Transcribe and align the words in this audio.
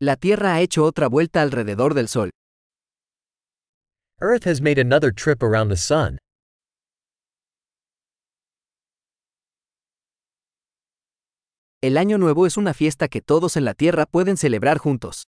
La 0.00 0.14
Tierra 0.14 0.54
ha 0.54 0.60
hecho 0.60 0.84
otra 0.84 1.08
vuelta 1.08 1.42
alrededor 1.42 1.92
del 1.92 2.06
Sol. 2.06 2.30
Earth 4.20 4.44
has 4.44 4.60
made 4.60 4.78
another 4.78 5.12
trip 5.12 5.42
around 5.42 5.70
the 5.70 5.76
sun. 5.76 6.18
El 11.82 11.96
Año 11.96 12.16
Nuevo 12.16 12.46
es 12.46 12.56
una 12.56 12.74
fiesta 12.74 13.08
que 13.08 13.20
todos 13.20 13.56
en 13.56 13.64
la 13.64 13.74
Tierra 13.74 14.06
pueden 14.06 14.36
celebrar 14.36 14.78
juntos. 14.78 15.24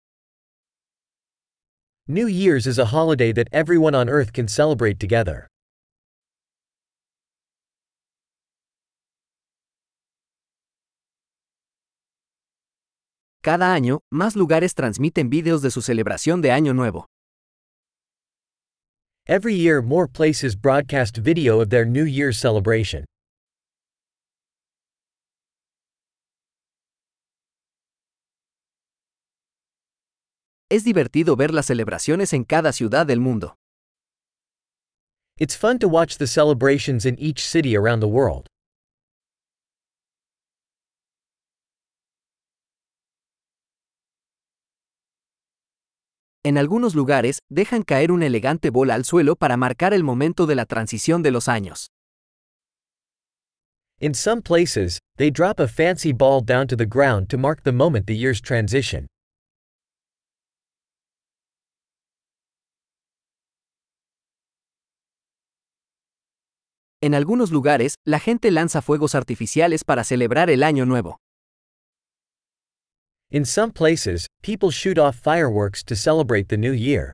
New 2.08 2.28
Year's 2.28 2.66
is 2.66 2.80
a 2.80 2.86
holiday 2.86 3.32
that 3.34 3.48
everyone 3.52 3.94
on 3.94 4.10
Earth 4.10 4.34
can 4.34 4.48
celebrate 4.48 5.00
together. 5.00 5.48
Cada 13.46 13.76
año, 13.76 14.00
más 14.12 14.36
lugares 14.36 14.74
transmiten 14.74 15.30
vídeos 15.30 15.62
de 15.62 15.70
su 15.70 15.84
celebración 15.84 16.42
de 16.42 16.50
Año 16.50 16.74
Nuevo. 16.74 17.06
Every 19.28 19.56
year, 19.56 19.84
more 19.84 20.08
places 20.08 20.60
broadcast 20.60 21.20
video 21.20 21.62
of 21.62 21.70
their 21.70 21.86
New 21.86 22.08
Year's 22.08 22.40
celebration. 22.40 23.06
Es 30.72 30.84
divertido 30.84 31.36
ver 31.36 31.54
las 31.54 31.68
celebraciones 31.68 32.34
en 32.34 32.46
cada 32.46 32.74
ciudad 32.74 33.06
del 33.06 33.20
mundo. 33.20 33.54
It's 35.38 35.56
fun 35.56 35.78
to 35.78 35.88
watch 35.88 36.18
the 36.18 36.26
celebrations 36.26 37.06
in 37.06 37.16
each 37.20 37.42
city 37.48 37.78
around 37.78 38.00
the 38.00 38.08
world. 38.08 38.48
En 46.46 46.60
algunos 46.60 46.94
lugares, 46.94 47.40
dejan 47.50 47.82
caer 47.82 48.12
una 48.12 48.28
elegante 48.28 48.70
bola 48.70 48.94
al 48.94 49.04
suelo 49.04 49.36
para 49.36 49.58
marcar 49.58 49.96
el 49.96 50.04
momento 50.04 50.46
de 50.46 50.54
la 50.54 50.68
transición 50.68 51.24
de 51.24 51.32
los 51.32 51.48
años. 51.48 51.88
In 54.00 54.14
some 54.14 54.44
places, 54.44 55.00
they 55.18 55.32
drop 55.32 55.60
a 55.60 55.68
fancy 55.68 56.14
ball 56.14 56.46
down 56.46 56.68
to 56.68 56.76
the 56.76 56.86
ground 56.86 57.30
to 57.30 57.40
mark 57.40 57.64
the 57.64 57.72
moment 57.72 58.06
the 58.06 58.16
year's 58.16 58.44
transition. 58.44 59.08
En 67.02 67.16
algunos 67.16 67.50
lugares, 67.50 67.96
la 68.06 68.20
gente 68.20 68.52
lanza 68.52 68.84
fuegos 68.84 69.16
artificiales 69.16 69.84
para 69.84 70.04
celebrar 70.04 70.52
el 70.52 70.62
Año 70.62 70.86
Nuevo. 70.86 71.18
In 73.32 73.44
some 73.44 73.74
places, 73.74 74.28
people 74.46 74.70
shoot 74.70 75.00
off 75.00 75.16
fireworks 75.16 75.84
to 75.84 75.96
celebrate 75.96 76.50
the 76.50 76.58
new 76.58 76.72
year. 76.72 77.12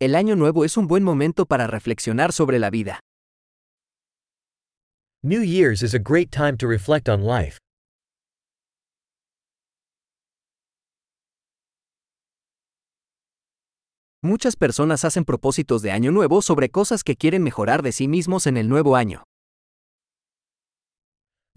El 0.00 0.16
Año 0.16 0.34
Nuevo 0.36 0.64
es 0.64 0.76
un 0.76 0.88
buen 0.88 1.04
momento 1.04 1.46
para 1.46 1.68
reflexionar 1.68 2.32
sobre 2.32 2.58
la 2.58 2.70
vida. 2.70 2.98
New 5.22 5.42
Year's 5.42 5.84
is 5.84 5.94
a 5.94 6.00
great 6.00 6.32
time 6.32 6.56
to 6.56 6.66
reflect 6.66 7.08
on 7.08 7.22
life. 7.22 7.58
Muchas 14.20 14.56
personas 14.56 15.04
hacen 15.04 15.24
propósitos 15.24 15.80
de 15.82 15.92
Año 15.92 16.10
Nuevo 16.10 16.42
sobre 16.42 16.70
cosas 16.70 17.04
que 17.04 17.14
quieren 17.14 17.44
mejorar 17.44 17.82
de 17.82 17.92
sí 17.92 18.08
mismos 18.08 18.48
en 18.48 18.56
el 18.56 18.68
nuevo 18.68 18.96
año. 18.96 19.27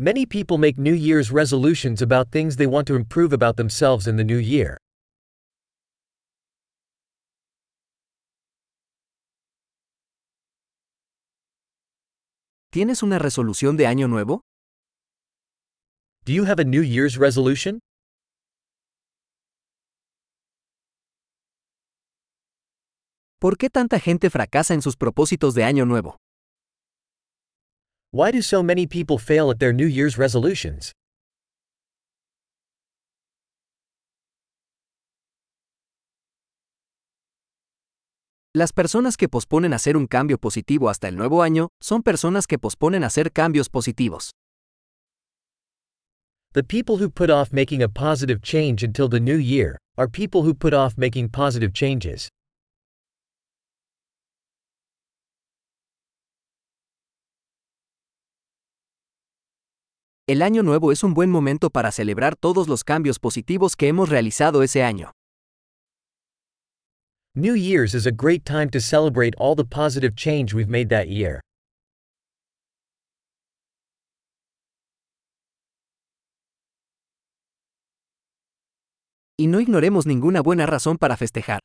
Many 0.04 0.26
people 0.26 0.58
make 0.58 0.80
New 0.80 0.96
Year's 0.96 1.30
resolutions 1.30 2.02
about 2.02 2.32
things 2.32 2.56
they 2.56 2.66
want 2.66 2.88
to 2.88 2.96
improve 2.96 3.32
about 3.32 3.56
themselves 3.56 4.08
in 4.08 4.18
the 4.18 4.24
new 4.24 4.40
year. 4.40 4.78
¿Tienes 12.72 13.04
una 13.04 13.20
resolución 13.20 13.78
de 13.78 13.86
Año 13.86 14.08
Nuevo? 14.08 14.42
Do 16.26 16.34
you 16.34 16.46
have 16.46 16.60
a 16.60 16.66
New 16.66 16.82
Year's 16.82 17.20
resolution? 17.20 17.78
¿Por 23.40 23.58
qué 23.58 23.70
tanta 23.70 24.00
gente 24.00 24.32
fracasa 24.32 24.74
en 24.74 24.82
sus 24.82 24.98
propósitos 24.98 25.54
de 25.54 25.64
Año 25.64 25.86
Nuevo? 25.86 26.18
Why 28.14 28.30
do 28.30 28.42
so 28.42 28.62
many 28.62 28.88
people 28.88 29.18
fail 29.18 29.50
at 29.52 29.60
their 29.60 29.72
New 29.72 29.88
Year's 29.88 30.18
resolutions? 30.18 30.92
Las 38.54 38.74
personas 38.74 39.16
que 39.16 39.30
posponen 39.30 39.74
hacer 39.74 39.96
un 39.96 40.08
cambio 40.08 40.38
positivo 40.38 40.90
hasta 40.90 41.08
el 41.08 41.16
nuevo 41.16 41.42
año 41.42 41.70
son 41.82 42.04
personas 42.04 42.48
que 42.48 42.60
posponen 42.60 43.06
hacer 43.06 43.32
cambios 43.32 43.70
positivos. 43.70 44.32
The 46.52 46.64
people 46.64 46.98
who 46.98 47.10
put 47.10 47.30
off 47.30 47.54
making 47.54 47.82
a 47.82 47.88
positive 47.88 48.42
change 48.42 48.84
until 48.84 49.08
the 49.08 49.22
new 49.22 49.38
year 49.38 49.78
are 49.98 50.10
people 50.10 50.42
who 50.42 50.54
put 50.54 50.74
off 50.74 50.98
making 50.98 51.30
positive 51.30 51.72
changes. 51.72 52.28
El 60.32 60.42
año 60.42 60.64
nuevo 60.64 60.94
es 60.94 61.04
un 61.04 61.14
buen 61.14 61.30
momento 61.30 61.70
para 61.70 61.92
celebrar 61.92 62.38
todos 62.38 62.70
los 62.70 62.86
cambios 62.86 63.20
positivos 63.20 63.76
que 63.76 63.90
hemos 63.90 64.08
realizado 64.08 64.64
ese 64.64 64.82
año. 64.82 65.12
New 67.36 67.54
Year's 67.54 67.94
is 67.94 68.08
a 68.08 68.12
great 68.12 68.46
time 68.46 68.70
to 68.70 68.80
celebrate 68.80 69.36
all 69.38 69.58
the 69.58 69.66
positive 69.66 70.16
change 70.16 70.54
we've 70.54 70.70
made 70.70 70.88
that 70.88 71.10
year. 71.10 71.42
Y 79.38 79.48
no 79.48 79.60
ignoremos 79.60 80.06
ninguna 80.06 80.42
buena 80.42 80.66
razón 80.66 80.98
para 80.98 81.18
festejar. 81.18 81.60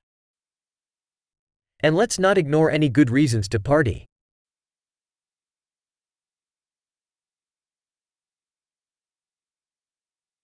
And 1.84 1.94
let's 1.94 2.18
not 2.18 2.36
ignore 2.36 2.68
any 2.68 2.88
good 2.88 3.10
reasons 3.10 3.48
to 3.50 3.60
party. 3.60 4.06